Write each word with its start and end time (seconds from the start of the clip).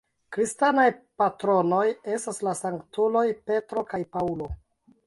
Kristanaj 0.35 0.85
patronoj 1.23 1.83
estas 2.17 2.43
la 2.49 2.55
sanktuloj 2.63 3.25
Petro 3.53 3.87
kaj 3.95 4.03
Paŭlo. 4.17 4.55